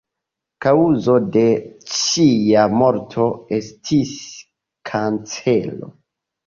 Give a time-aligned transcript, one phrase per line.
[0.65, 1.43] Kaŭzo de
[1.97, 3.29] ŝia morto
[3.61, 4.19] estis
[4.93, 5.97] kancero.